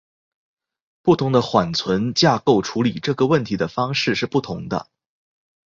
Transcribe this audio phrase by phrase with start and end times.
[1.03, 4.87] 不同的缓存架构处理这个问题的方式是不同的。